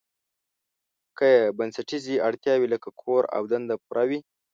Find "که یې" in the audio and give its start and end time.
1.17-1.53